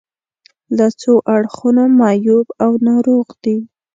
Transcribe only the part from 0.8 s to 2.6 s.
څو اړخونو معیوب